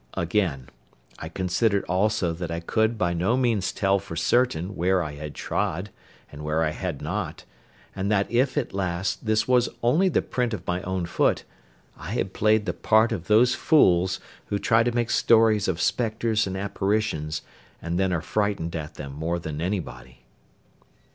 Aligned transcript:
Again, 0.15 0.67
I 1.19 1.29
considered 1.29 1.83
also 1.85 2.33
that 2.33 2.49
I 2.49 2.59
could 2.59 2.97
by 2.97 3.13
no 3.13 3.37
means 3.37 3.71
tell 3.71 3.99
for 3.99 4.15
certain 4.15 4.75
where 4.75 5.03
I 5.03 5.11
had 5.13 5.35
trod, 5.35 5.91
and 6.31 6.43
where 6.43 6.63
I 6.63 6.71
had 6.71 7.03
not; 7.03 7.45
and 7.95 8.11
that 8.11 8.25
if, 8.31 8.57
at 8.57 8.73
last, 8.73 9.27
this 9.27 9.47
was 9.47 9.69
only 9.83 10.09
the 10.09 10.23
print 10.23 10.55
of 10.55 10.65
my 10.65 10.81
own 10.81 11.05
foot, 11.05 11.43
I 11.99 12.13
had 12.13 12.33
played 12.33 12.65
the 12.65 12.73
part 12.73 13.11
of 13.11 13.27
those 13.27 13.53
fools 13.53 14.19
who 14.47 14.57
try 14.57 14.81
to 14.81 14.91
make 14.91 15.11
stories 15.11 15.67
of 15.67 15.79
spectres 15.79 16.47
and 16.47 16.57
apparitions, 16.57 17.43
and 17.79 17.99
then 17.99 18.11
are 18.11 18.21
frightened 18.21 18.75
at 18.75 18.95
them 18.95 19.13
more 19.13 19.37
than 19.37 19.61
anybody. 19.61 20.23